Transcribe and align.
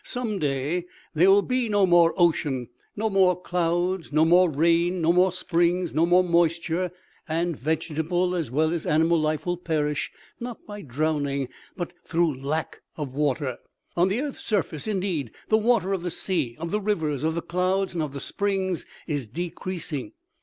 Some 0.03 0.39
day 0.39 0.85
there 1.13 1.29
will 1.29 1.43
be 1.43 1.69
no 1.69 1.85
more 1.85 2.15
ocean, 2.17 2.69
no 2.95 3.07
more 3.07 3.39
clouds, 3.39 4.11
no 4.11 4.23
9 4.23 4.25
2 4.25 4.25
OMEGA. 4.25 4.29
more 4.35 4.49
rain, 4.49 5.01
no 5.03 5.13
more 5.13 5.31
springs, 5.31 5.93
no 5.93 6.07
more 6.07 6.23
moisture, 6.23 6.89
and 7.29 7.55
vegeta 7.55 8.01
ble 8.03 8.33
as 8.33 8.49
well 8.49 8.73
as 8.73 8.87
animal 8.87 9.21
life 9.21 9.45
will 9.45 9.57
perish, 9.57 10.11
not 10.39 10.65
by 10.65 10.81
drowning, 10.81 11.49
but 11.77 11.93
through 12.03 12.41
lack 12.41 12.81
of 12.97 13.13
water." 13.13 13.59
On 13.95 14.07
the 14.07 14.21
earth's 14.21 14.43
surface, 14.43 14.87
indeed, 14.87 15.29
the 15.49 15.57
water 15.59 15.93
of 15.93 16.01
the 16.01 16.09
sea, 16.09 16.55
of 16.59 16.71
the 16.71 16.81
rivers, 16.81 17.23
of 17.23 17.35
the 17.35 17.43
clouds, 17.43 17.93
and 17.93 18.01
of 18.01 18.11
the 18.13 18.19
springs, 18.21 18.87
is 19.05 19.27
decreasing. 19.27 20.13